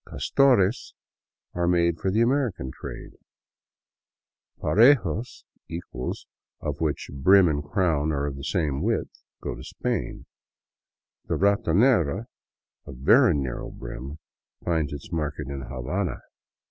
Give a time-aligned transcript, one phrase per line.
[0.07, 0.95] "'Castores"
[1.53, 3.11] are made for the American trade;"
[4.59, 5.43] parejos
[5.77, 6.25] "—"equals,"
[6.59, 10.25] of which brim and crown are of the same width,— go to Spain;
[11.25, 12.25] the" ratonera,"
[12.87, 14.17] of very narrow brim,
[14.65, 16.21] finds its market in Habana.